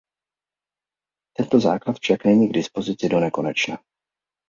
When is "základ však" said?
1.59-2.25